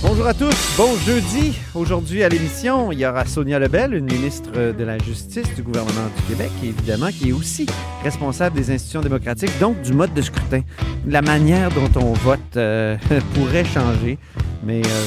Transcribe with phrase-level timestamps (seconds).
[0.00, 1.58] Bonjour à tous, bon jeudi.
[1.74, 6.06] Aujourd'hui à l'émission, il y aura Sonia Lebel, une ministre de la Justice du gouvernement
[6.16, 7.66] du Québec, évidemment, qui est aussi
[8.04, 10.60] responsable des institutions démocratiques, donc du mode de scrutin.
[11.04, 12.96] La manière dont on vote euh,
[13.34, 14.18] pourrait changer,
[14.62, 15.04] mais euh,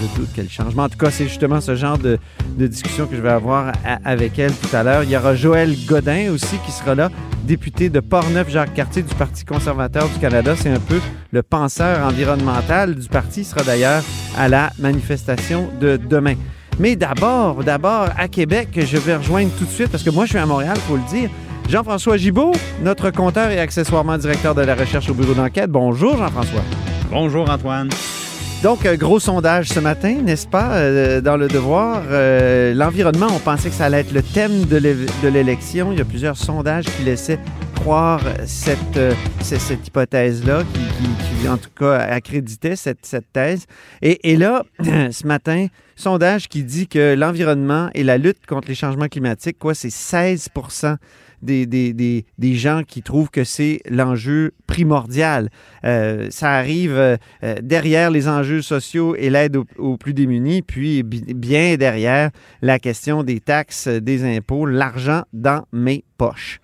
[0.00, 0.76] je doute qu'elle change.
[0.76, 2.18] En tout cas, c'est justement ce genre de,
[2.56, 3.72] de, discussion que je vais avoir
[4.04, 5.02] avec elle tout à l'heure.
[5.04, 7.10] Il y aura Joël Godin aussi qui sera là,
[7.44, 10.54] député de Portneuf-Jacques-Cartier du Parti conservateur du Canada.
[10.56, 11.00] C'est un peu
[11.32, 13.40] le penseur environnemental du parti.
[13.40, 14.02] Il sera d'ailleurs
[14.38, 16.34] à la manifestation de demain.
[16.78, 20.30] Mais d'abord, d'abord, à Québec, je vais rejoindre tout de suite, parce que moi, je
[20.30, 21.28] suis à Montréal, il faut le dire.
[21.68, 25.70] Jean-François Gibault, notre compteur et accessoirement directeur de la recherche au bureau d'enquête.
[25.70, 26.62] Bonjour, Jean-François.
[27.10, 27.90] Bonjour, Antoine.
[28.62, 32.02] Donc, gros sondage ce matin, n'est-ce pas, euh, dans le devoir?
[32.10, 35.92] Euh, L'environnement, on pensait que ça allait être le thème de l'élection.
[35.92, 37.38] Il y a plusieurs sondages qui laissaient
[37.76, 43.64] croire cette, euh, cette hypothèse-là, qui, qui, qui, en tout cas, accréditait cette, cette thèse.
[44.02, 48.74] Et, et là, ce matin, sondage qui dit que l'environnement et la lutte contre les
[48.74, 50.48] changements climatiques, quoi, c'est 16
[51.42, 55.50] des, des, des, des, gens qui trouvent que c'est l'enjeu primordial.
[55.84, 57.16] Euh, ça arrive euh,
[57.62, 62.30] derrière les enjeux sociaux et l'aide aux, aux, plus démunis, puis bien derrière
[62.62, 66.60] la question des taxes, des impôts, l'argent dans mes poches.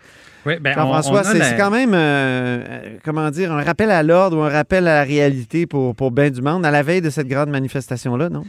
[0.46, 1.52] Oui, ben Jean-François, c'est la...
[1.54, 5.66] quand même, euh, comment dire, un rappel à l'ordre ou un rappel à la réalité
[5.66, 8.44] pour, pour bien du monde à la veille de cette grande manifestation-là, non?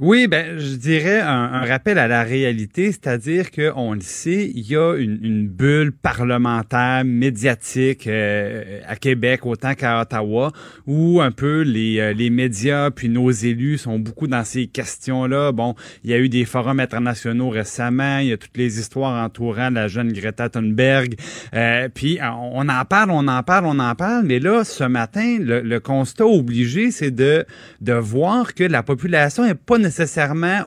[0.00, 4.64] Oui, ben, je dirais un, un, rappel à la réalité, c'est-à-dire qu'on le sait, il
[4.64, 10.52] y a une, une bulle parlementaire, médiatique euh, à Québec autant qu'à Ottawa,
[10.86, 15.50] où un peu les, euh, les médias puis nos élus sont beaucoup dans ces questions-là.
[15.50, 19.20] Bon, il y a eu des forums internationaux récemment, il y a toutes les histoires
[19.24, 21.16] entourant la jeune Greta Thunberg,
[21.54, 25.38] euh, puis on en parle, on en parle, on en parle, mais là, ce matin,
[25.40, 27.44] le, le constat obligé, c'est de,
[27.80, 29.87] de voir que la population est pas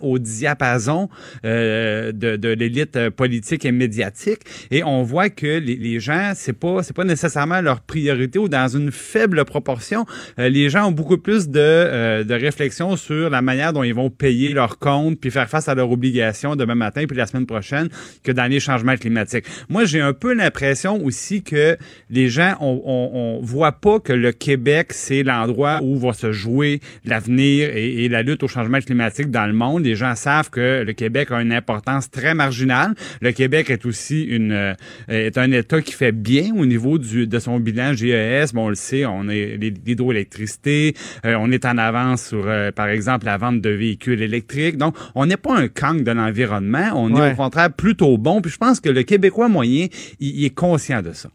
[0.01, 1.09] au diapason
[1.45, 4.39] euh, de, l'élite politique et médiatique.
[4.71, 8.67] Et on voit que les, gens, c'est pas c'est pas nécessairement leur priorité ou dans
[8.67, 10.05] une faible proportion.
[10.39, 13.93] Euh, les gens ont beaucoup plus de, euh, de réflexion sur la manière dont ils
[13.93, 17.45] vont payer leurs comptes puis faire face à leurs obligations demain matin puis la semaine
[17.45, 17.89] prochaine
[18.23, 19.45] que dans les changements climatiques.
[19.69, 21.77] Moi, j'ai un peu l'impression aussi que
[22.09, 26.79] les gens on, on, voit pas que le Québec c'est l'endroit où va se jouer
[27.05, 29.83] l'avenir et la lutte au changement climatique dans le monde.
[29.83, 32.95] Les gens savent que le Québec a une importance très marginale.
[33.21, 34.73] Le Québec est aussi une euh,
[35.07, 38.53] est un État qui fait bien au niveau du de son bilan GES.
[38.53, 40.95] Bon, on le sait, on est l'hydroélectricité,
[41.25, 44.77] euh, on est en avance sur, euh, par exemple, la vente de véhicules électriques.
[44.77, 46.91] Donc, on n'est pas un kang de l'environnement.
[46.95, 47.29] On ouais.
[47.29, 48.41] est au contraire plutôt bon.
[48.41, 49.87] Puis je pense que le Québécois moyen,
[50.19, 51.29] il, il est conscient de ça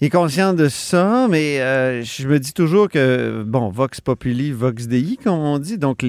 [0.00, 4.52] il est conscient de ça, mais euh, je me dis toujours que, bon, Vox Populi,
[4.52, 6.04] Vox Dei, comme on dit, donc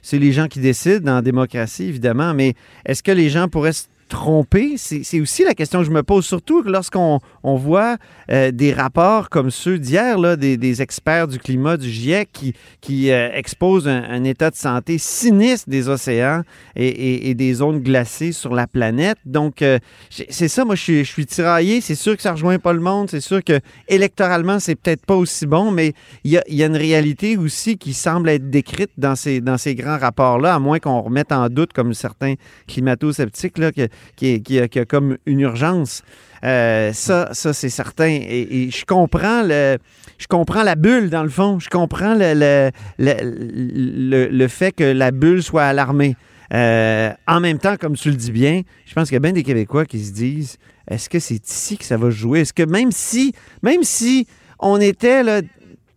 [0.00, 2.54] c'est les gens qui décident en démocratie, évidemment, mais
[2.86, 3.74] est-ce que les gens pourraient
[4.10, 4.74] tromper?
[4.76, 7.96] C'est aussi la question que je me pose, surtout lorsqu'on on voit
[8.30, 13.10] euh, des rapports comme ceux d'hier, des, des, experts du climat du GIEC qui, qui
[13.10, 16.42] euh, exposent un, état de santé sinistre des océans
[16.76, 19.16] et, des zones glacées sur la planète.
[19.24, 19.78] Donc, euh,
[20.10, 21.80] c'est ça, moi, je suis, je suis tiraillé.
[21.80, 23.08] C'est sûr que ça rejoint pas le monde.
[23.10, 27.36] C'est sûr que électoralement, c'est peut-être pas aussi bon, mais il y a, une réalité
[27.36, 31.32] aussi qui semble être décrite dans ces, dans ces grands rapports-là, à moins qu'on remette
[31.32, 32.34] en doute, comme certains
[32.66, 36.02] climato-sceptiques, que qui, qui, a comme une urgence.
[36.44, 38.08] Euh, ça, ça c'est certain.
[38.08, 39.78] Et, je comprends le,
[40.18, 41.58] je comprends la bulle dans le fond.
[41.58, 46.16] Je comprends le, le, le, le fait que la bulle soit alarmée.
[46.52, 49.32] Euh, en même temps, comme tu le dis bien, je pense qu'il y a bien
[49.32, 50.56] des Québécois qui se disent
[50.88, 52.40] est-ce que c'est ici que ça va jouer?
[52.40, 53.32] Est-ce que même si,
[53.62, 54.26] même si
[54.58, 55.42] on était là,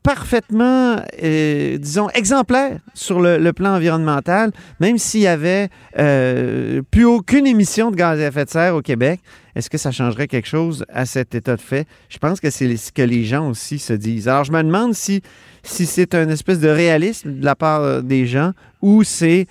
[0.04, 7.48] parfaitement, euh, disons, exemplaires sur le, plan environnemental, même s'il y avait euh, plus aucune
[7.48, 9.22] émission de gaz à effet de serre au Québec.
[9.56, 11.88] Est-ce que ça changerait quelque chose à cet état de fait?
[12.10, 14.28] Je pense que c'est ce que les gens aussi se disent.
[14.28, 15.22] Alors, je me demande si,
[15.62, 18.52] si c'est un espèce de réalisme de la part euh, des gens
[18.82, 19.48] ou c'est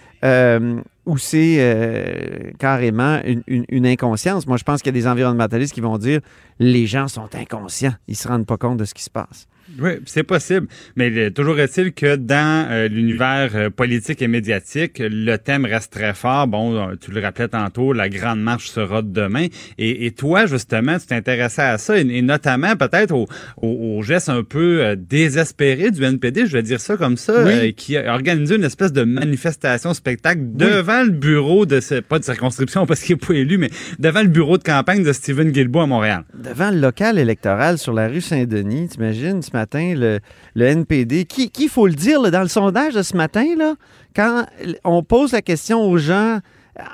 [2.59, 4.47] carrément une, une- inconscience.
[4.47, 6.21] Moi, je pense qu'il y a des environnementalistes qui vont dire
[6.59, 9.47] les gens sont inconscients, ils se rendent pas compte de ce qui se passe.
[9.81, 10.67] Oui, c'est possible.
[10.97, 15.93] Mais euh, toujours est-il que dans euh, l'univers euh, politique et médiatique, le thème reste
[15.93, 16.47] très fort.
[16.47, 19.47] Bon, tu le rappelais tantôt, la grande marche sera de demain.
[19.79, 23.27] Et, et toi, justement, tu t'intéressais à ça, et, et notamment peut-être au,
[23.57, 27.43] au, au geste un peu euh, désespéré du NPD, je vais dire ça comme ça,
[27.45, 27.53] Oui.
[27.53, 32.19] euh, qui a organisé une espèce de manifestation spectacle devant le bureau de, ce- pas
[32.19, 35.51] de circonscription parce qu'il n'est pas élu, mais devant le bureau de campagne de Stephen
[35.51, 36.25] Guilbeault à Montréal.
[36.35, 41.69] Devant le local électoral sur la rue Saint-Denis, t'imagines, ce matin, le, NPD, qui, qui,
[41.69, 43.75] faut le dire, dans le sondage de ce matin, là,
[44.17, 44.47] quand
[44.85, 46.41] on pose la question aux gens,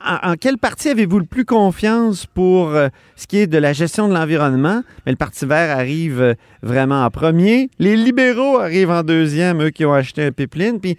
[0.05, 3.73] en, en quelle partie avez-vous le plus confiance pour euh, ce qui est de la
[3.73, 4.83] gestion de l'environnement?
[5.07, 7.71] Mais le Parti vert arrive euh, vraiment en premier.
[7.79, 10.81] Les libéraux arrivent en deuxième, eux qui ont acheté un pipeline.
[10.81, 10.99] Puis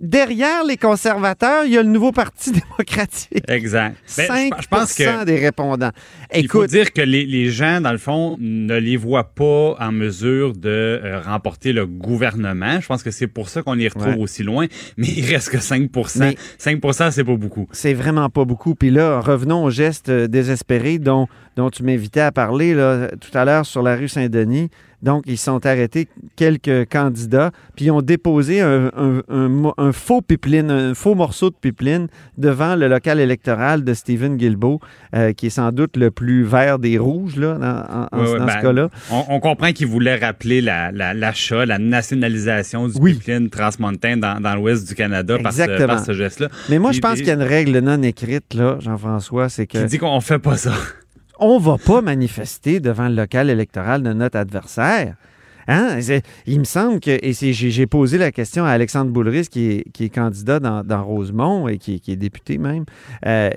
[0.00, 3.44] derrière les conservateurs, il y a le nouveau Parti démocratique.
[3.48, 3.96] Exact.
[4.16, 5.90] Ben, 5 je, pense que des répondants.
[6.34, 9.76] Il faut Écoute, dire que les, les gens, dans le fond, ne les voient pas
[9.78, 12.80] en mesure de euh, remporter le gouvernement.
[12.80, 14.18] Je pense que c'est pour ça qu'on les retrouve Ouais.
[14.18, 14.66] aussi loin.
[14.96, 16.80] Mais il reste que 5 Mais- 5
[17.10, 17.68] c'est pas beaucoup.
[17.72, 18.74] C'est vraiment pas beaucoup.
[18.74, 23.36] Puis là, revenons au geste euh, désespéré dont, dont tu m'invitais à parler là, tout
[23.36, 24.70] à l'heure sur la rue Saint-Denis.
[25.02, 29.92] Donc, ils sont arrêtés quelques candidats, puis ils ont déposé un, un- un mo- un
[29.92, 32.08] faux pipeline, un faux morceau de pipeline
[32.38, 34.80] devant le local électoral de Stephen Guilbeault,
[35.14, 38.48] euh, qui est sans doute le plus vert des rouges là, dans, en- dans ben,
[38.56, 38.88] ce cas-là.
[39.10, 43.14] On, on comprend qu'ils voulaient rappeler la- la- l'achat, la, nationalisation du Oui.
[43.14, 45.86] pipeline transmontain dans, dans l'ouest du Canada par ce, Exactement.
[45.94, 46.48] par ce geste-là.
[46.68, 49.78] Mais moi, je pense qu'il y a une règle non écrite, là, Jean-François, c'est que...
[49.78, 50.72] Qui dit qu'on fait pas ça.
[51.40, 55.16] On va pas manifester devant le local électoral de notre adversaire.
[55.68, 55.98] Hein?
[56.46, 60.58] Il me semble que, et j'ai posé la question à Alexandre Boulris, qui est, candidat
[60.58, 62.84] dans, Rosemont et qui, est député même,
[63.26, 63.50] euh,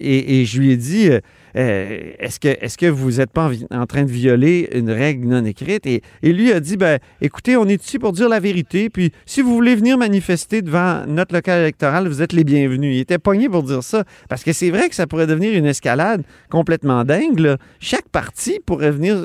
[0.00, 1.10] et, et je lui ai dit,
[1.56, 5.44] euh, est-ce que, est que vous n'êtes pas en, train de violer une règle non
[5.44, 5.86] écrite?
[5.86, 9.42] Et, lui a dit, ben, écoutez, on est ici pour dire la vérité, puis si
[9.42, 12.96] vous voulez venir manifester devant notre local électoral, vous êtes les bienvenus.
[12.96, 15.66] Il était pogné pour dire ça, parce que c'est vrai que ça pourrait devenir une
[15.66, 17.56] escalade complètement dingue.
[17.80, 19.16] Chaque parti pourrait venir,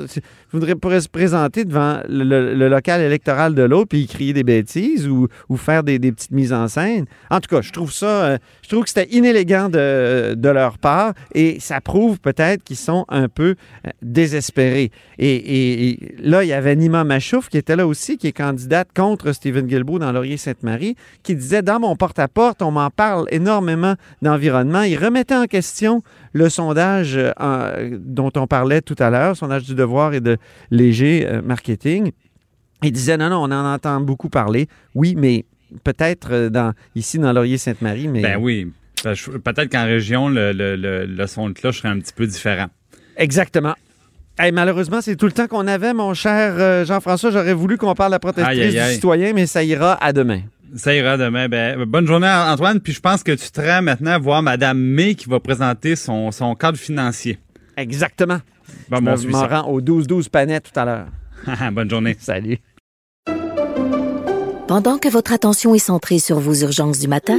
[0.52, 5.28] voudrait, pourrait se présenter devant le, local électoral de l'autre puis crier des bêtises ou,
[5.56, 7.06] faire des, des petites mises en scène.
[7.30, 10.78] En tout cas, je trouve ça, euh, je trouve que c'était inélégant de, de leur
[10.78, 13.54] part et ça prouve peut-être qu'ils sont un peu
[13.86, 14.90] euh, désespérés.
[15.18, 19.32] Et, là, il y avait Nima Machouf qui était là aussi, qui est candidate contre
[19.32, 24.82] Stephen Guilbeault dans Laurier-Sainte-Marie, qui disait dans mon porte-à-porte, on m'en parle énormément d'environnement.
[24.82, 29.74] Il remettait en question le sondage euh, dont on parlait tout à l'heure, sondage du
[29.74, 30.38] devoir et de
[30.70, 32.10] léger euh, marketing.
[32.82, 34.66] Il disait non, non, on en entend beaucoup parler.
[34.94, 35.44] Oui, mais
[35.84, 38.22] peut-être dans, ici dans Laurier-Sainte-Marie, mais.
[38.22, 38.72] Ben oui.
[39.12, 42.66] Peut-être qu'en région, le, le, le, le son de cloche serait un petit peu différent.
[43.16, 43.74] Exactement.
[44.38, 47.30] Hey, malheureusement, c'est tout le temps qu'on avait, mon cher euh, Jean-François.
[47.30, 48.88] J'aurais voulu qu'on parle de la protectrice Aïe, aïe, aïe.
[48.88, 50.40] du citoyen, mais ça ira à demain.
[50.74, 51.48] Ça ira demain.
[51.48, 52.80] Ben, bonne journée, Antoine.
[52.80, 56.32] Puis je pense que tu te rends maintenant voir Madame May qui va présenter son,
[56.32, 57.38] son cadre financier.
[57.76, 58.38] Exactement.
[58.88, 61.06] Bon, Je bon, m'en rends au 12-12 Panet tout à l'heure.
[61.72, 62.16] bonne journée.
[62.18, 62.58] Salut.
[64.66, 67.38] Pendant que votre attention est centrée sur vos urgences du matin,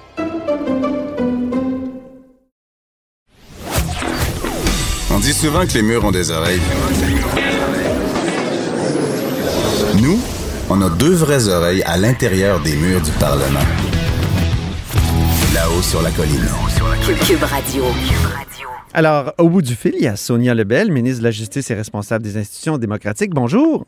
[5.21, 6.59] Dit souvent que les murs ont des oreilles.
[10.01, 10.19] Nous,
[10.67, 13.59] on a deux vraies oreilles à l'intérieur des murs du Parlement.
[15.53, 16.49] Là-haut sur la colline.
[17.27, 17.83] Cube Radio.
[18.93, 21.75] Alors, au bout du fil, il y a Sonia Lebel, ministre de la Justice et
[21.75, 23.31] responsable des institutions démocratiques.
[23.31, 23.85] Bonjour.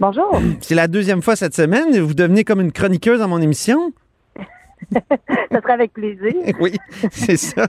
[0.00, 0.42] Bonjour.
[0.60, 1.96] C'est la deuxième fois cette semaine.
[2.00, 3.92] Vous devenez comme une chroniqueuse dans mon émission.
[4.92, 6.34] ça serait avec plaisir.
[6.60, 6.72] oui,
[7.10, 7.66] c'est ça.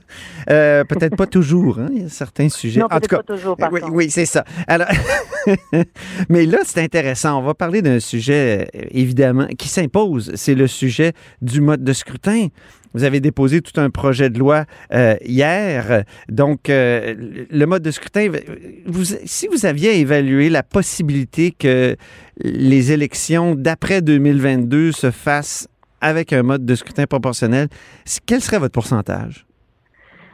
[0.49, 1.89] Euh, peut-être pas toujours, hein?
[1.91, 2.79] il y a certains sujets.
[2.79, 4.43] Non, en tout cas, pas toujours, par oui, c'est ça.
[4.67, 4.87] Alors,
[6.29, 7.39] mais là, c'est intéressant.
[7.39, 10.31] On va parler d'un sujet, euh, évidemment, qui s'impose.
[10.35, 12.47] C'est le sujet du mode de scrutin.
[12.93, 16.03] Vous avez déposé tout un projet de loi euh, hier.
[16.29, 17.15] Donc, euh,
[17.49, 18.29] le mode de scrutin,
[18.85, 21.95] vous, si vous aviez évalué la possibilité que
[22.43, 25.67] les élections d'après 2022 se fassent
[26.01, 27.67] avec un mode de scrutin proportionnel,
[28.25, 29.45] quel serait votre pourcentage?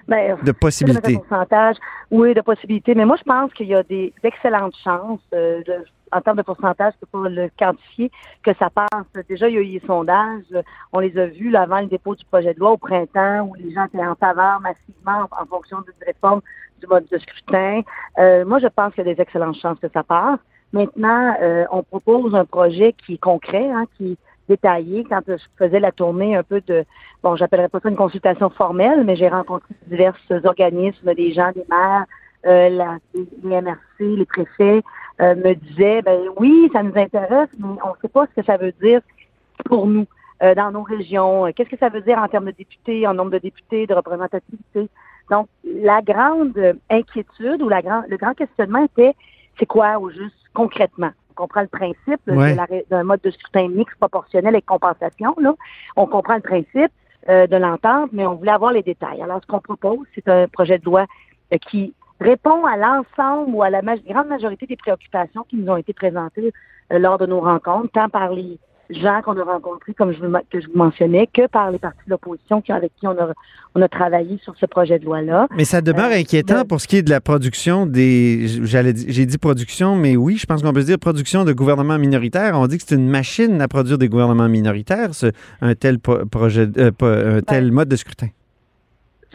[0.07, 1.15] Ben, de possibilités?
[1.15, 1.75] Pourcentage,
[2.11, 2.95] oui, de possibilités.
[2.95, 5.83] Mais moi, je pense qu'il y a des excellentes chances, euh, de-
[6.13, 8.09] en termes de pourcentage, je peux pas le quantifier,
[8.41, 9.25] que ça passe.
[9.27, 10.45] Déjà, il y a eu des sondages,
[10.93, 13.55] on les a vus là, avant le dépôt du projet de loi au printemps, où
[13.55, 16.39] les gens étaient en faveur massivement en, en fonction d'une réforme
[16.79, 17.81] du mode de scrutin.
[18.19, 20.39] Euh, moi, je pense qu'il y a des excellentes chances que ça passe.
[20.71, 25.05] Maintenant, euh, on propose un projet qui est concret, hein, qui est détaillé.
[25.09, 26.85] Quand je faisais la tournée un peu de,
[27.23, 31.65] bon, j'appellerais pas ça une consultation formelle, mais j'ai rencontré divers organismes, des gens, des
[31.69, 32.05] maires,
[32.45, 34.81] euh, la, les les préfets,
[35.21, 38.45] euh, me disaient, ben oui, ça nous intéresse, mais on ne sait pas ce que
[38.45, 39.01] ça veut dire
[39.65, 40.05] pour nous
[40.43, 41.51] euh, dans nos régions.
[41.53, 44.87] Qu'est-ce que ça veut dire en termes de députés, en nombre de députés, de représentativité?
[45.29, 49.15] Donc, la grande inquiétude ou la grand, le grand questionnement était,
[49.59, 51.11] c'est quoi au juste concrètement?
[51.37, 52.55] On comprend le principe Ouais.
[52.89, 55.35] d'un mode de scrutin mixte proportionnel avec compensation.
[55.39, 55.53] Là.
[55.95, 56.91] On comprend le principe
[57.29, 59.21] euh, de l'entente, mais on voulait avoir les détails.
[59.21, 61.05] Alors, ce qu'on propose, c'est un projet de loi
[61.53, 65.71] euh, qui répond à l'ensemble ou à la ma- grande majorité des préoccupations qui nous
[65.71, 66.51] ont été présentées
[66.91, 68.57] euh, lors de nos rencontres, tant par les
[68.89, 71.99] gens qu'on a rencontrés, comme je vous, que je vous mentionnais, que par les partis
[72.05, 73.33] de l'opposition avec qui on a,
[73.75, 75.47] on a travaillé sur ce projet de loi-là.
[75.55, 78.47] Mais ça demeure Euh, inquiétant de- pour ce qui est de la production des.
[78.63, 81.97] j'allais J'ai dit production, mais oui, je pense qu'on peut se dire production de gouvernements
[81.99, 82.53] minoritaires.
[82.59, 86.25] On dit que c'est une machine à produire des gouvernements minoritaires, ce- un tel pro-
[86.25, 88.27] projet, euh, un tel mode de scrutin.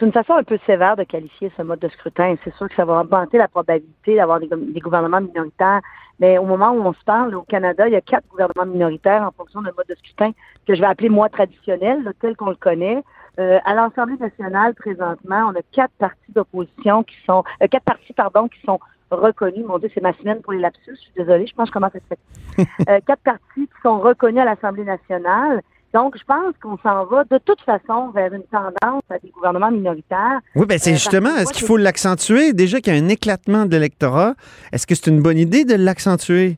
[0.03, 2.35] C'est une façon un peu sévère de qualifier ce mode de scrutin.
[2.43, 5.79] C'est sûr que ça va augmenter la probabilité d'avoir des, des gouvernements minoritaires.
[6.19, 9.23] Mais au moment où on se parle, au Canada, il y a quatre gouvernements minoritaires
[9.23, 10.31] en fonction d'un mode de scrutin
[10.67, 13.01] que je vais appeler moi traditionnel, là, tel qu'on le connaît.
[13.39, 18.11] Euh, à l'Assemblée nationale, présentement, on a quatre partis d'opposition qui sont, euh, quatre partis,
[18.11, 19.65] pardon, qui sont reconnus.
[19.65, 20.95] Mon Dieu, c'est ma semaine pour les lapsus.
[20.95, 22.69] Je suis désolée, je pense que je commence à être fatiguée.
[22.89, 25.61] euh, quatre partis qui sont reconnus à l'Assemblée nationale.
[25.93, 29.69] Donc, je pense qu'on s'en va de toute façon vers une tendance à des gouvernements
[29.69, 30.39] minoritaires.
[30.55, 32.53] Oui, bien, c'est Euh, justement, est-ce qu'il faut l'accentuer?
[32.53, 34.33] Déjà qu'il y a un éclatement de l'électorat,
[34.71, 36.57] est-ce que c'est une bonne idée de l'accentuer?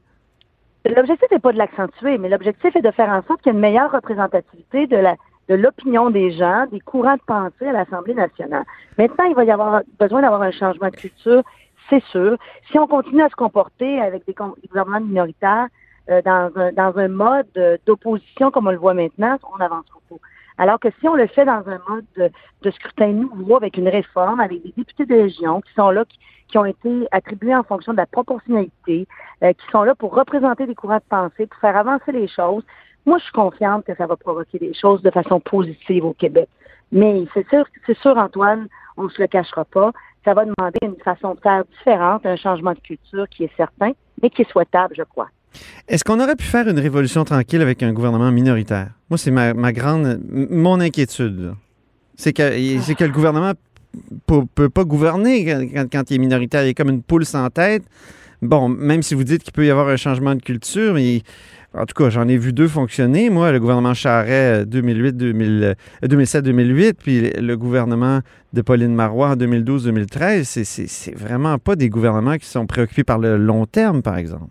[0.85, 3.57] L'objectif n'est pas de l'accentuer, mais l'objectif est de faire en sorte qu'il y ait
[3.57, 5.15] une meilleure représentativité de la
[5.47, 8.63] de l'opinion des gens, des courants de pensée à l'Assemblée nationale.
[8.97, 11.43] Maintenant, il va y avoir besoin d'avoir un changement de culture,
[11.87, 12.35] c'est sûr.
[12.71, 15.67] Si on continue à se comporter avec des gouvernements minoritaires
[16.09, 19.99] euh, dans, un, dans un mode euh, d'opposition comme on le voit maintenant, on n'avancera
[20.09, 20.15] pas.
[20.57, 22.29] Alors que si on le fait dans un mode de,
[22.61, 26.17] de scrutin nouveau, avec une réforme, avec des députés de région qui sont là, qui,
[26.47, 29.07] qui ont été attribués en fonction de la proportionnalité,
[29.43, 32.63] euh, qui sont là pour représenter des courants de pensée, pour faire avancer les choses.
[33.05, 36.49] Moi, je suis confiante que ça va provoquer des choses de façon positive au Québec.
[36.91, 39.91] Mais c'est sûr, c'est sûr, Antoine, on ne se le cachera pas.
[40.23, 43.91] Ça va demander une façon de faire différente, un changement de culture qui est certain,
[44.21, 45.29] mais qui est souhaitable, je crois.
[45.87, 48.89] Est-ce qu'on aurait pu faire une révolution tranquille avec un gouvernement minoritaire?
[49.09, 50.19] Moi, c'est ma, grande.
[50.31, 51.53] mon inquiétude.
[52.15, 53.53] C'est que, le gouvernement
[54.29, 55.45] ne peut pas gouverner
[55.91, 56.63] quand, il est minoritaire.
[56.65, 57.83] Il est comme une poule sans tête.
[58.41, 61.21] Bon, même si vous dites qu'il peut y avoir un changement de culture, mais
[61.73, 63.29] en tout cas, j'en ai vu deux fonctionner.
[63.29, 68.21] Moi, le gouvernement Charret euh, 2008, 2000, euh, 2007-2008, puis le gouvernement
[68.53, 73.03] de Pauline Marois en 2012-2013, c'est- c'est c'est vraiment pas des gouvernements qui sont préoccupés
[73.03, 74.47] par le long terme, par exemple.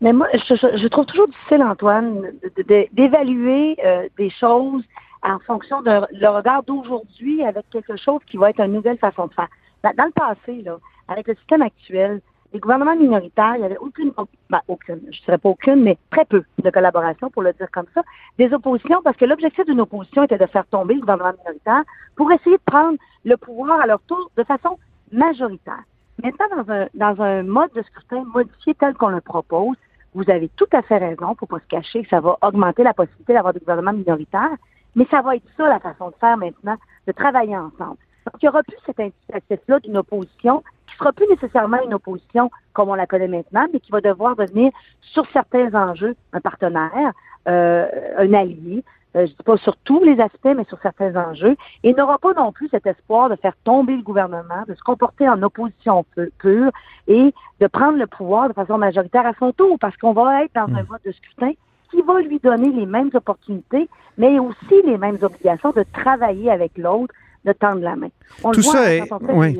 [0.00, 2.22] Mais moi, je, je- trouve toujours difficile, Antoine,
[2.56, 4.84] de- de- d'évaluer euh, des choses
[5.22, 9.26] en fonction de le regard d'aujourd'hui avec quelque chose qui va être une nouvelle façon
[9.26, 9.48] de faire.
[9.82, 10.76] Dans, dans le passé, là,
[11.08, 12.20] avec le système actuel,
[12.52, 14.12] les gouvernements minoritaires, il n'y avait aucune,
[14.48, 17.70] ben, aucune, je ne dirais pas aucune, mais très peu de collaboration, pour le dire
[17.72, 18.02] comme ça,
[18.38, 21.82] des oppositions, parce que l'objectif d'une opposition était de faire tomber le gouvernement minoritaire
[22.16, 24.78] pour essayer de prendre le pouvoir à leur tour de façon
[25.12, 25.82] majoritaire.
[26.22, 29.76] Maintenant, dans un, dans un mode de scrutin modifié tel qu'on le propose,
[30.14, 32.94] vous avez tout à fait raison, pour pas se cacher que ça va augmenter la
[32.94, 34.56] possibilité d'avoir des gouvernements minoritaires,
[34.94, 37.98] mais ça va être ça la façon de faire maintenant, de travailler ensemble.
[38.26, 42.50] Donc, il n'y aura plus cet incitatif-là d'une opposition qui sera plus nécessairement une opposition
[42.72, 47.12] comme on la connaît maintenant, mais qui va devoir devenir, sur certains enjeux, un partenaire,
[47.48, 47.86] euh,
[48.18, 48.84] un allié.
[49.16, 51.56] Euh, je dis pas sur tous les aspects, mais sur certains enjeux.
[51.82, 55.28] Et n'aura pas non plus cet espoir de faire tomber le gouvernement, de se comporter
[55.28, 56.70] en opposition pu- pure
[57.06, 60.54] et de prendre le pouvoir de façon majoritaire à son tour, parce qu'on va être
[60.54, 61.52] dans un mode de scrutin
[61.90, 63.88] qui va lui donner les mêmes opportunités,
[64.18, 67.14] mais aussi les mêmes obligations de travailler avec l'autre,
[67.48, 68.08] de tendre la main.
[68.44, 69.58] On Tout le voit ça est, oui.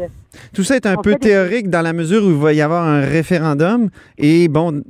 [0.55, 3.01] Tout ça est un peu théorique dans la mesure où il va y avoir un
[3.01, 4.83] référendum et bon,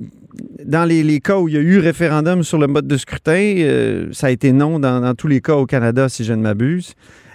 [0.65, 4.09] dans les, cas où il y a eu référendum sur le mode de scrutin, euh,
[4.13, 6.95] ça a été non dans, tous les cas au Canada, si je ne m'abuse.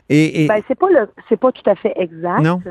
[0.09, 0.87] Et, Ben, c'est pas
[1.29, 2.41] c'est pas tout à fait exact.
[2.41, 2.61] Non.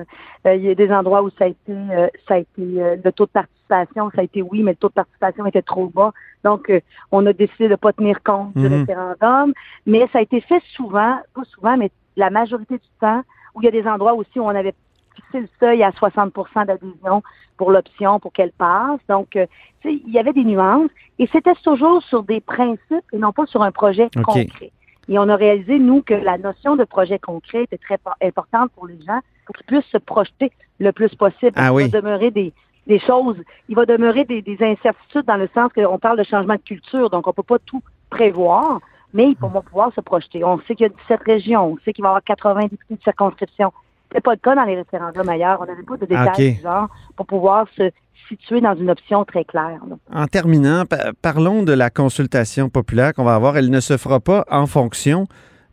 [0.46, 3.10] Euh, il y a des endroits où ça a été, euh, ça a été le
[3.10, 6.12] taux de participation, ça a été oui, mais le taux de participation était trop bas.
[6.44, 6.70] Donc,
[7.10, 8.80] on a décidé de ne pas tenir compte du mhm.
[8.80, 9.54] référendum.
[9.86, 13.22] Mais ça a été fait souvent, pas souvent, mais la majorité du temps,
[13.54, 14.74] où il y a des endroits aussi où on avait
[15.14, 16.32] fixé le seuil à 60
[16.66, 17.22] d'adhésion
[17.56, 19.00] pour l'option pour qu'elle passe.
[19.08, 19.46] Donc, euh,
[19.84, 23.62] il y avait des nuances et c'était toujours sur des principes et non pas sur
[23.62, 24.72] un projet concret.
[25.08, 28.86] Et on a réalisé, nous, que la notion de projet concret était très importante pour
[28.86, 31.52] les gens pour qu'ils puissent se projeter le plus possible.
[31.56, 32.52] Ah il va demeurer des,
[32.86, 33.36] des choses,
[33.68, 37.10] il va demeurer des, des incertitudes dans le sens qu'on parle de changement de culture,
[37.10, 38.80] donc on peut pas tout prévoir
[39.12, 40.44] mais ils vont pouvoir se projeter.
[40.44, 42.94] On sait qu'il y a 17 régions, on sait qu'il va y avoir 80 députés
[42.96, 43.72] de circonscription.
[44.12, 45.58] C'est pas le cas dans les référendums ailleurs.
[45.62, 47.90] On n'avait pas de détails du genre pour pouvoir se
[48.28, 49.80] situer dans une option très claire.
[50.12, 50.84] En terminant,
[51.20, 53.56] parlons de la consultation populaire qu'on va avoir.
[53.56, 55.26] Elle ne se fera pas en fonction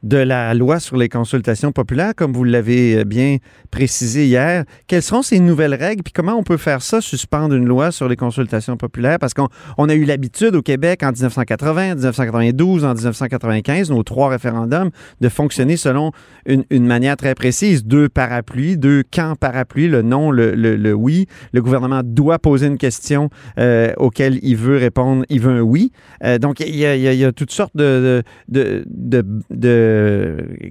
[0.03, 3.37] de la loi sur les consultations populaires, comme vous l'avez euh, bien
[3.69, 4.63] précisé hier.
[4.87, 8.07] Quelles seront ces nouvelles règles, puis comment on peut faire ça, suspendre une loi sur
[8.07, 9.19] les consultations populaires?
[9.19, 14.29] Parce qu'on a eu l'habitude au Québec en 1980, en 1992, en 1995, nos trois
[14.29, 14.89] référendums,
[15.19, 16.11] de fonctionner selon
[16.45, 17.83] une, manière très précise.
[17.85, 21.27] Deux parapluies, deux camps parapluies, le non, le, le, oui.
[21.53, 23.29] Le gouvernement doit poser une question
[23.59, 25.91] euh, auquel il veut répondre, il veut un oui.
[26.23, 28.85] Euh, donc, il y, a, toutes sortes de, de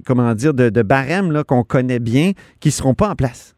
[0.05, 3.55] comment dire, de, barèmes qu'on connaît bien qui ne seront pas en place.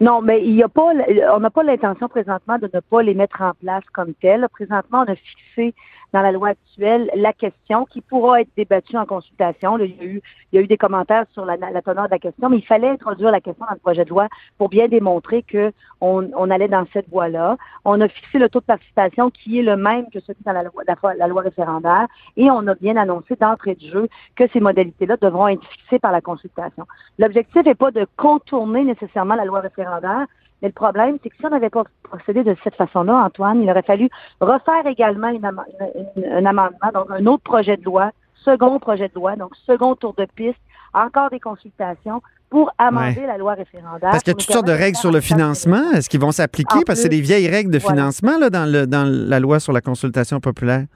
[0.00, 0.92] Non, mais il y a pas,
[1.34, 4.46] on n'a pas l'intention présentement de ne pas les mettre en place comme tel.
[4.52, 5.74] Présentement, on a fixé
[6.16, 9.78] dans la loi actuelle la question qui pourra être débattue en consultation.
[9.78, 12.88] il, y a eu, des commentaires sur la, teneur de la question, mais il fallait
[12.88, 16.86] introduire la question dans le projet de loi pour bien démontrer que on, allait dans
[16.94, 17.58] cette voie-là.
[17.84, 20.62] On a fixé le taux de participation qui est le même que celui dans la
[20.62, 20.82] loi,
[21.18, 22.06] la, loi référendaire
[22.38, 26.12] et on a bien annoncé d'entrée de jeu que ces modalités-là devront être fixées par
[26.12, 26.86] la consultation.
[27.18, 30.26] L'objectif n'est pas de contourner nécessairement la loi référendaire,
[30.62, 33.70] mais le problème, c'est que si on n'avait pas procédé de cette façon-là, Antoine, il
[33.70, 34.08] aurait fallu
[34.40, 38.10] refaire également un amendement, donc un autre projet de loi,
[38.44, 40.58] second projet de loi, donc second tour de piste,
[40.94, 44.10] encore des consultations pour amender la loi référendaire.
[44.10, 45.90] Parce qu'il y a toutes sortes de règles sur le financement.
[45.92, 46.84] Est-ce qu'ils vont s'appliquer?
[46.86, 49.72] Parce que c'est des vieilles règles de financement là, dans, le, dans la loi sur
[49.72, 50.86] la consultation populaire.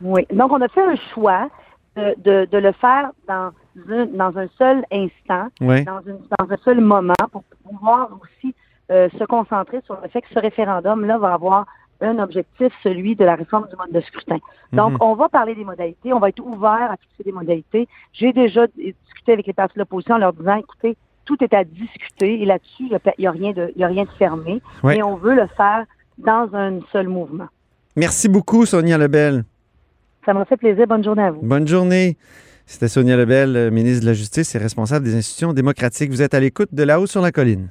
[0.00, 0.26] Oui.
[0.32, 1.50] Donc, on a fait un choix
[1.96, 3.50] de, de, le faire dans
[3.90, 8.54] un, dans un seul instant, dans, une, dans un seul moment, pour pouvoir aussi
[8.90, 11.66] euh, se concentrer sur le fait que ce référendum-là va avoir
[12.00, 14.38] un objectif, celui de la réforme du mode de scrutin.
[14.72, 14.98] Donc, mhm.
[15.00, 17.88] on va parler des modalités, on va être ouvert à fixer des modalités.
[18.12, 21.64] J'ai déjà discuté avec les partis de l'opposition en leur disant, écoutez, tout est à
[21.64, 25.34] discuter et là-dessus, il n'y a, rien de, a rien de fermé, mais on veut
[25.34, 25.84] le faire
[26.18, 27.46] dans un seul mouvement.
[27.96, 29.44] Merci beaucoup, Sonia Lebel.
[30.26, 30.86] Ça m'a fait plaisir.
[30.86, 31.40] Bonne journée à vous.
[31.42, 32.16] Bonne journée.
[32.66, 36.10] C'était Sonia Lebel, euh, ministre de la Justice et responsable des institutions démocratiques.
[36.10, 37.70] Vous êtes à l'écoute de là-haut sur la colline.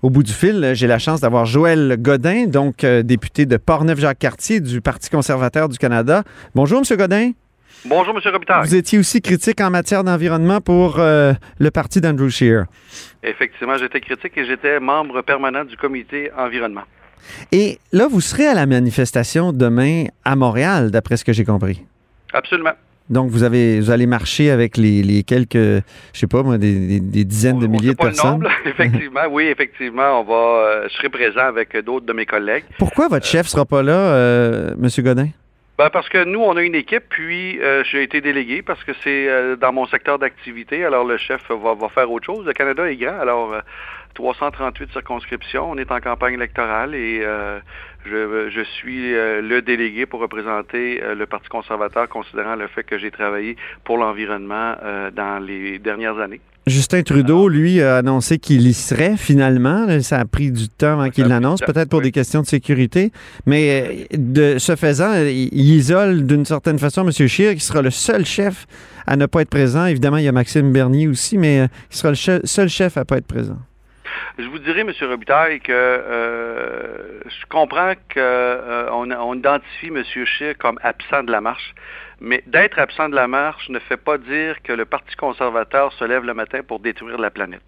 [0.00, 4.60] Au bout du fil, j'ai la chance d'avoir Joël Godin, donc euh, député de Portneuf-Jacques-Cartier
[4.60, 6.22] du Parti conservateur du Canada.
[6.54, 6.96] Bonjour, M.
[6.96, 7.32] Godin.
[7.84, 8.32] Bonjour, M.
[8.32, 8.64] Robitaille.
[8.64, 12.66] Vous étiez aussi critique en matière d'environnement pour euh, le parti d'Andrew Scheer.
[13.24, 16.84] Effectivement, j'étais critique et j'étais membre permanent du comité environnement.
[17.50, 21.82] Et là, vous serez à la manifestation demain à Montréal, d'après ce que j'ai compris.
[22.32, 22.74] Absolument.
[23.10, 27.58] Donc, vous, avez, vous allez marcher avec les, quelques, je sais pas moi, des, dizaines
[27.58, 28.46] de milliers de personnes.
[28.66, 32.64] effectivement, oui, effectivement, on va, euh, je serai présent avec d'autres de mes collègues.
[32.78, 34.88] Pourquoi votre chef sera pas là, euh, M.
[34.98, 35.28] Godin?
[35.78, 38.90] Ben parce que nous, on a une équipe, puis euh, j'ai été délégué parce que
[39.04, 40.84] c'est dans mon secteur d'activité.
[40.84, 42.44] Alors le chef va, va, faire autre chose.
[42.44, 43.54] Le Canada est grand, alors
[44.14, 45.70] 338 circonscriptions.
[45.70, 47.24] On est en campagne électorale et
[48.06, 52.98] je, suis euh, le délégué pour représenter euh, le Parti conservateur, considérant le fait que
[52.98, 56.40] j'ai travaillé pour l'environnement euh, dans les dernières années.
[56.66, 59.86] Justin Trudeau, lui, a annoncé qu'il y serait finalement.
[60.02, 63.10] Ça a pris du temps avant qu'il l'annonce, peut-être pour des questions de sécurité.
[63.46, 67.26] Mais de ce faisant, il isole d'une certaine façon M.
[67.26, 68.66] Scheer, qui sera le seul chef
[69.06, 69.86] à ne pas être présent.
[69.86, 73.04] Évidemment, il y a Maxime Bernier aussi, mais il sera le seul chef à ne
[73.04, 73.56] pas être présent.
[74.38, 74.92] Je vous dirais, M.
[75.02, 80.02] Robitaille, que euh, je comprends qu'on on identifie M.
[80.04, 81.74] Scheer comme absent de la marche,
[82.20, 86.04] mais d'être absent de la marche ne fait pas dire que le Parti conservateur se
[86.04, 87.62] lève le matin pour détruire la planète.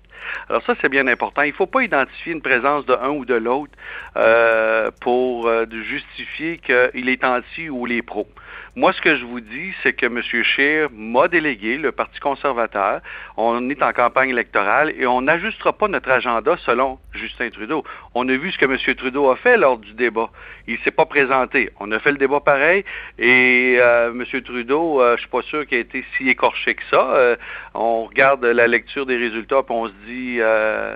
[0.48, 1.42] Alors ça, c'est bien important.
[1.42, 3.72] Il ne faut pas identifier une présence de un ou de l'autre
[4.16, 8.28] euh, pour euh, justifier qu'il est anti ou les pros.
[8.76, 10.22] Moi, ce que je vous dis, c'est que M.
[10.22, 13.00] Scheer m'a délégué, le Parti conservateur.
[13.36, 17.82] On est en campagne électorale et on n'ajustera pas notre agenda selon Justin Trudeau.
[18.14, 18.76] On a vu ce que M.
[18.96, 20.30] Trudeau a fait lors du débat.
[20.68, 21.70] Il s'est pas présenté.
[21.80, 22.84] On a fait le débat pareil
[23.18, 24.24] et euh, M.
[24.42, 27.10] Trudeau, euh, je suis pas sûr qu'il a été si écorché que ça.
[27.14, 27.36] Euh,
[27.74, 30.94] on regarde la lecture des résultats puis on se dit, euh,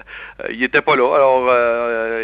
[0.49, 1.13] il était pas là.
[1.13, 1.43] Alors,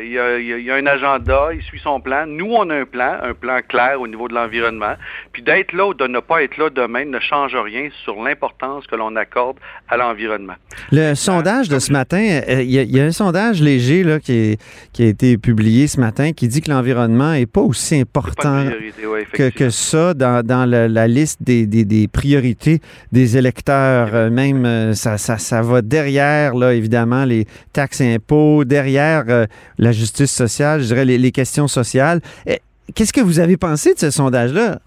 [0.01, 2.25] il, y a, a un agenda, il suit son plan.
[2.27, 4.95] Nous, on a un plan, un plan clair au niveau de l'environnement.
[5.33, 8.87] Puis d'être là ou de ne pas être là demain ne change rien sur l'importance
[8.87, 9.57] que l'on accorde
[9.89, 10.55] à l'environnement.
[10.93, 14.03] Le sondage de ce matin, euh, il y, a- il y a un sondage léger
[14.05, 14.61] là, qui, est-
[14.93, 18.71] qui a été publié ce matin qui dit que l'environnement n'est pas aussi important de
[18.71, 22.81] priorité, ouais, que, ça dans, dans la, la liste des, des- des priorités
[23.13, 24.15] des électeurs.
[24.15, 29.25] Euh, même, euh, ça, ça, ça va derrière, là, évidemment, les taxes et impôts, derrière
[29.29, 29.47] euh,
[29.79, 32.21] la justice sociale, je dirais les, les questions sociales.
[32.95, 34.81] Qu'est-ce que vous avez pensé de ce sondage-là?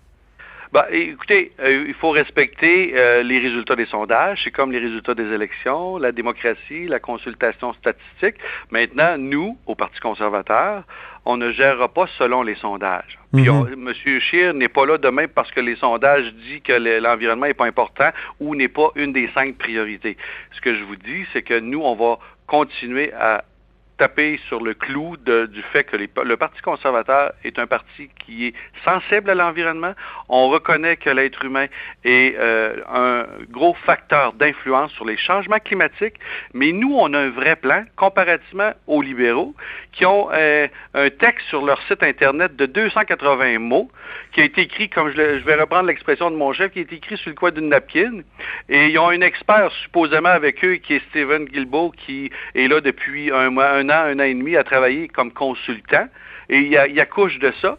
[0.73, 4.41] Bah, écoutez, euh, il faut respecter euh, les résultats des sondages.
[4.43, 8.37] C'est comme les résultats des élections, la démocratie, la consultation statistique.
[8.71, 10.81] Maintenant, nous, au Parti conservateur,
[11.25, 13.19] on ne gérera pas selon les sondages.
[13.35, 13.49] Puis, Mhm.
[13.55, 13.93] on- M.
[14.19, 17.67] Scheer n'est pas là demain parce que les sondages disent que le- l'environnement n'est pas
[17.67, 18.09] important
[18.39, 20.17] ou n'est pas une des cinq priorités.
[20.53, 23.43] Ce que je vous dis, c'est que nous, on va continuer à
[24.47, 29.29] sur le clou du fait que le Parti conservateur est un parti qui est sensible
[29.29, 29.93] à l'environnement.
[30.29, 31.67] On reconnaît que l'être humain
[32.03, 36.15] est euh, un gros facteur d'influence sur les changements climatiques,
[36.53, 39.53] mais nous, on a un vrai plan comparativement aux libéraux
[39.91, 43.89] qui ont euh, un texte sur leur site Internet de 280 mots
[44.33, 46.95] qui a été écrit, comme je vais reprendre l'expression de mon chef, qui a été
[46.95, 48.21] écrit sur le coin d'une napkin.
[48.69, 52.81] Et ils ont un expert supposément avec eux qui est Stephen Guilbeault qui est là
[52.81, 56.07] depuis un mois, un an, un an et demi à travailler comme consultant.
[56.49, 57.77] Et il, a- il accouche de ça.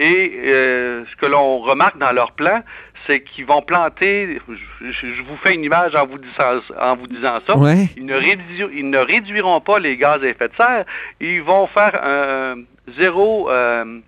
[0.00, 2.62] Et euh, ce que l'on remarque dans leur plan,
[3.06, 4.40] c'est qu'ils vont planter,
[4.80, 7.88] je, vous fais une image en vous disant, en vous disant ça, Ouais.
[7.96, 10.84] ils, ne réduiront, ils ne réduiront pas les gaz à effet de serre,
[11.20, 12.56] ils vont faire un
[12.98, 14.00] zéro euh,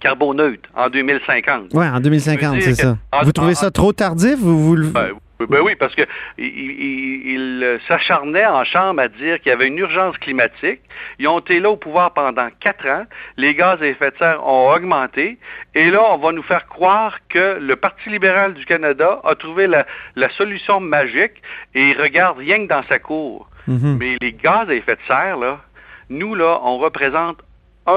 [0.00, 1.70] carboneutre en 2050.
[1.74, 2.96] Oui, en 2050, Je veux c'est ça.
[3.12, 4.36] en- Vous trouvez en- ça trop tardif?
[4.38, 5.08] Vous, vous le- Ben,
[5.46, 6.02] ben oui, parce que
[6.38, 10.80] il, il- il, s'acharnait en chambre à dire qu'il y avait une urgence climatique.
[11.18, 13.04] Ils ont été là au pouvoir pendant quatre ans.
[13.36, 15.38] Les gaz à effet de serre ont augmenté.
[15.74, 19.66] Et là, on va nous faire croire que le Parti libéral du Canada a trouvé
[19.66, 21.42] la, la solution magique
[21.74, 23.48] et il regarde rien que dans sa cour.
[23.66, 23.96] Mhm.
[23.98, 25.60] Mais les gaz à effet de serre, là,
[26.08, 27.38] nous, là, on représente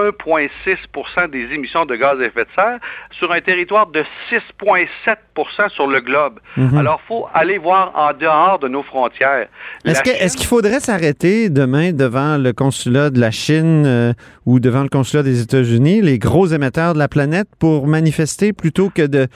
[0.02, 2.80] 1,6 des émissions de gaz à effet de serre
[3.12, 6.40] sur un territoire de 6,7 sur le globe.
[6.58, 6.78] Mhm.
[6.78, 9.48] Alors, il faut aller voir en dehors de nos frontières.
[9.86, 14.14] Est-ce Chine- qu'il faudrait s'arrêter demain devant le consulat de la Chine euh,
[14.46, 18.90] ou devant le consulat des États-Unis, les gros émetteurs de la planète, pour manifester plutôt
[18.90, 19.28] que de,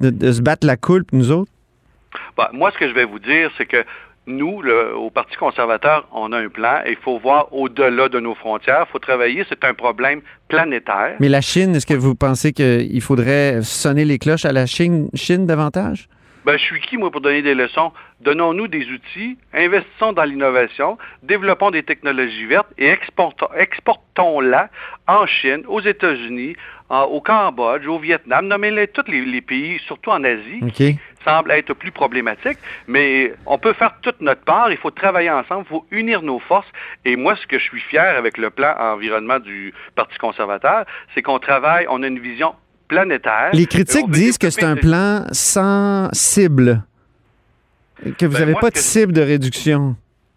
[0.00, 1.50] de- de se battre la coulpe, nous autres?
[2.36, 3.84] Bah, moi, ce que je vais vous dire, c'est que
[4.26, 8.18] nous, le- au Parti conservateur, on a un plan et il faut voir au-delà de
[8.20, 8.84] nos frontières.
[8.88, 9.44] Il faut travailler.
[9.48, 11.14] C'est un problème planétaire.
[11.20, 15.08] Mais la Chine, est-ce que vous pensez qu'il faudrait sonner les cloches à la Chine,
[15.14, 16.08] Chine davantage?
[16.44, 17.90] Ben, je suis qui, moi, pour donner des leçons?
[18.20, 24.70] Donnons-nous des outils, investissons dans l'innovation, développons des technologies vertes et exportons- exportons-la
[25.08, 26.54] en Chine, aux États-Unis,
[26.88, 30.60] au Cambodge, au Vietnam, nommez-les tous les, les pays, surtout en Asie.
[31.26, 32.58] Qui semblent être plus problématiques.
[32.86, 36.38] Mais on peut faire toute notre part, il faut travailler ensemble, il faut unir nos
[36.38, 36.66] forces.
[37.04, 40.84] Et moi, ce que je suis fier avec le plan environnement du Parti conservateur,
[41.14, 42.54] c'est qu'on travaille, on a une vision
[42.88, 43.50] planétaire.
[43.52, 46.82] Les critiques disent que c'est un plan sans cible,
[48.18, 49.96] que vous Ben, n'avez moi, pas de cible de réduction.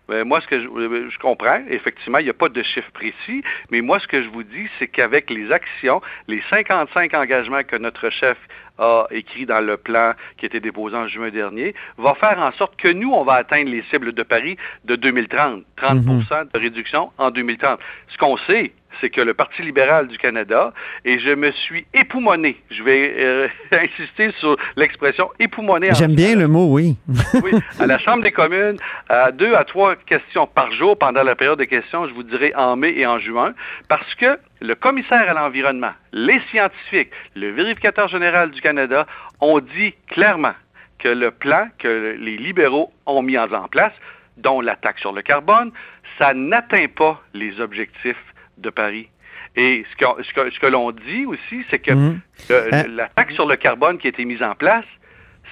[0.09, 2.91] Ben, moi, ce que je, euh, je comprends, effectivement, il n'y a pas de chiffre
[2.91, 7.63] précis, mais moi, ce que je vous dis, c'est qu'avec les actions, les 55 engagements
[7.63, 8.37] que notre chef
[8.79, 12.51] a écrits dans le plan qui a été déposé en juin dernier, va faire en
[12.53, 16.23] sorte que nous, on va atteindre les cibles de Paris de 2030, 30 Mhm.
[16.53, 17.79] de réduction en 2030.
[18.07, 20.73] Ce qu'on sait, c'est que le Parti libéral du Canada,
[21.05, 25.89] et je me suis époumoné, je vais euh, insister sur l'expression époumoné.
[25.93, 26.97] J'aime bien le mot, oui.
[27.43, 31.35] oui, à la Chambre des communes, à deux à trois questions par jour pendant la
[31.35, 33.53] période de questions, je vous dirais en mai et en juin,
[33.87, 39.05] parce que le commissaire à l'environnement, les scientifiques, le vérificateur général du Canada
[39.39, 40.53] ont dit clairement
[40.99, 43.93] que le plan que les libéraux ont mis en place,
[44.37, 45.71] dont la taxe sur le carbone,
[46.17, 48.17] ça n'atteint pas les objectifs
[48.61, 49.09] de Paris.
[49.55, 52.19] Et ce que, ce que, ce que l'on dit aussi, c'est que Mhm.
[52.49, 52.83] le- Hein?
[52.95, 54.85] la taxe sur le carbone qui a été mise en place,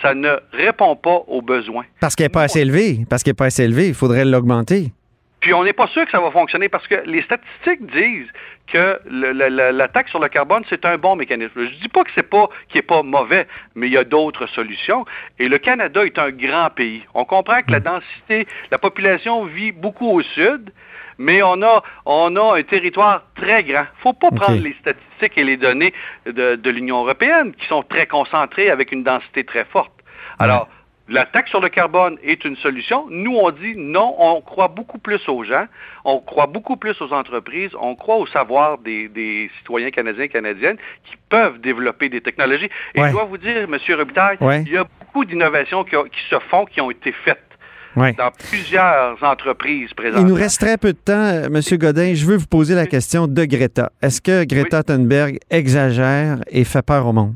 [0.02, 1.86] ça ne répond pas aux besoins.
[2.00, 3.00] Parce qu'elle n'est pas assez élevée.
[3.10, 3.88] Parce qu'elle n'est pas assez élevée.
[3.88, 4.92] Il faudrait l'augmenter.
[5.40, 8.28] Puis on n'est pas sûr que ça va fonctionner parce que les statistiques disent
[8.68, 11.52] que le- la, la- la taxe sur le carbone, c'est un bon mécanisme.
[11.56, 14.48] Je dis pas que c'est pas qu'il est pas mauvais, mais il y a d'autres
[14.48, 15.06] solutions.
[15.40, 17.04] Et le Canada est un grand pays.
[17.14, 20.72] On comprend que la densité, la population vit beaucoup au sud,
[21.18, 23.86] mais on a on a un territoire très grand.
[24.00, 25.94] Faut pas prendre les statistiques et les données
[26.26, 29.92] de, de l'Union européenne qui sont très concentrées avec une densité très forte.
[30.40, 30.68] Alors
[31.10, 33.06] la taxe sur le carbone est une solution.
[33.10, 35.66] Nous, on dit non, on croit beaucoup plus aux gens,
[36.04, 40.30] on croit beaucoup plus aux entreprises, on croit au savoir des, des citoyens canadiens et
[40.30, 40.76] canadiennes
[41.06, 42.70] qui peuvent développer des technologies.
[42.94, 43.08] Et Ouais.
[43.08, 43.78] je dois vous dire, M.
[43.98, 44.64] Robitaille, Ouais.
[44.66, 47.47] il y a beaucoup d'innovations qui, qui se font, qui ont été faites
[47.96, 48.14] Ouais.
[48.14, 50.28] dans plusieurs entreprises Il présentement.
[50.28, 52.14] nous reste très peu de temps, euh, Monsieur Godin.
[52.14, 53.92] Je veux vous poser la question de Greta.
[54.02, 57.34] Est-ce que Greta Thunberg exagère et fait peur au monde?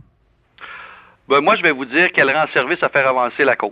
[1.28, 3.72] Ben, moi, je vais vous dire qu'elle rend service à faire avancer la cause.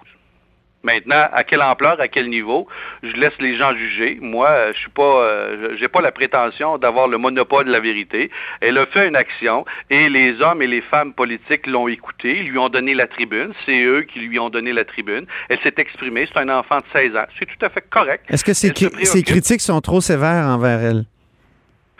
[0.83, 2.65] Maintenant, à quelle ampleur, à quel niveau,
[3.03, 4.17] je laisse les gens juger.
[4.21, 7.81] Moi, euh, je suis pas, euh, j'ai pas la prétention d'avoir le monopole de la
[7.81, 8.31] vérité.
[8.61, 12.57] Elle a fait une action et les hommes et les femmes politiques l'ont écoutée, lui
[12.57, 13.51] ont donné la tribune.
[13.65, 15.25] C'est eux qui lui ont donné la tribune.
[15.49, 16.27] Elle s'est exprimée.
[16.31, 17.25] C'est un enfant de 16 ans.
[17.37, 18.23] C'est tout à fait correct.
[18.29, 19.25] Est-ce que ces, Elle se cri- ces préoccupe.
[19.25, 21.03] critiques sont trop sévères envers elle,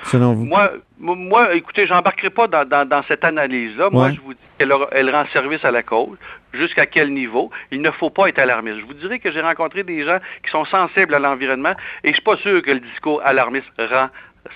[0.06, 0.46] selon vous?
[0.46, 3.90] Moi, mo- moi, écoutez, j'embarquerai pas dans, dans, dans cette analyse-là.
[3.92, 6.18] Moi, je vous dis qu'elle elle rend service à la cause.
[6.54, 7.52] Jusqu'à quel niveau?
[7.72, 8.80] Il ne faut pas être alarmiste.
[8.80, 12.14] Je vous dirais que j'ai rencontré des gens qui sont sensibles à l'environnement et je
[12.14, 14.08] suis pas sûr que le discours alarmiste rend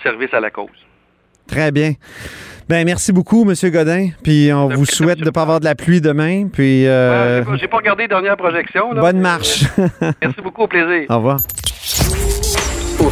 [0.01, 0.69] service à la cause.
[1.47, 1.91] Très bien.
[2.69, 4.07] Ben merci beaucoup, Monsieur Godin.
[4.23, 6.47] Puis on vous souhaite de ne pas avoir de la pluie demain.
[6.47, 8.93] Puis euh, j'ai pas- regardé les dernières projections.
[8.93, 9.65] là, bonne marche.
[9.77, 9.87] euh,
[10.21, 11.05] merci beaucoup, au plaisir.
[11.09, 11.37] Au revoir.